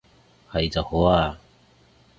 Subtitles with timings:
[0.51, 1.37] 係就好啊